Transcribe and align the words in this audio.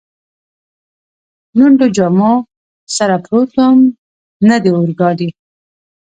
لوندو 1.57 1.87
جامو 1.95 2.33
سره 2.97 3.15
پروت 3.25 3.49
ووم، 3.55 3.79
نه 4.47 4.55
د 4.63 4.65
اورګاډي. 4.77 5.29